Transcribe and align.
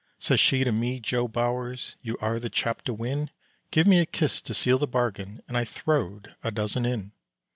Says 0.17 0.39
she 0.39 0.63
to 0.63 0.71
me, 0.71 0.99
"Joe 0.99 1.27
Bowers, 1.27 1.95
You 2.01 2.17
are 2.21 2.39
the 2.39 2.49
chap 2.49 2.81
to 2.85 2.93
win, 2.95 3.29
Give 3.69 3.85
me 3.85 3.99
a 3.99 4.07
kiss 4.07 4.41
to 4.41 4.55
seal 4.55 4.79
the 4.79 4.87
bargain," 4.87 5.43
And 5.47 5.55
I 5.55 5.63
throwed 5.63 6.33
a 6.43 6.49
dozen 6.49 6.87
in. 6.87 7.11